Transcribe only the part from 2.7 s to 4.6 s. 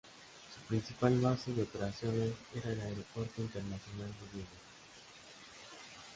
el Aeropuerto Internacional de Viena.